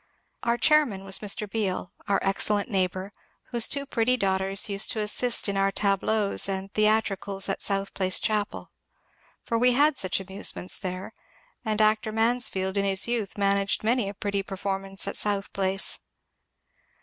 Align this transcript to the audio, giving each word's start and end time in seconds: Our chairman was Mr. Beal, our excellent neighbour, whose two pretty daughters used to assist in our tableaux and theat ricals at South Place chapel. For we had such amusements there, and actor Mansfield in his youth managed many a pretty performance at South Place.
Our 0.41 0.57
chairman 0.57 1.05
was 1.05 1.19
Mr. 1.19 1.47
Beal, 1.47 1.91
our 2.07 2.17
excellent 2.23 2.71
neighbour, 2.71 3.13
whose 3.51 3.67
two 3.67 3.85
pretty 3.85 4.17
daughters 4.17 4.67
used 4.67 4.89
to 4.93 4.99
assist 4.99 5.47
in 5.47 5.55
our 5.55 5.71
tableaux 5.71 6.35
and 6.47 6.73
theat 6.73 7.03
ricals 7.05 7.47
at 7.47 7.61
South 7.61 7.93
Place 7.93 8.19
chapel. 8.19 8.71
For 9.43 9.59
we 9.59 9.73
had 9.73 9.99
such 9.99 10.19
amusements 10.19 10.79
there, 10.79 11.13
and 11.63 11.79
actor 11.79 12.11
Mansfield 12.11 12.77
in 12.77 12.83
his 12.83 13.07
youth 13.07 13.37
managed 13.37 13.83
many 13.83 14.09
a 14.09 14.15
pretty 14.15 14.41
performance 14.41 15.07
at 15.07 15.15
South 15.17 15.53
Place. 15.53 15.99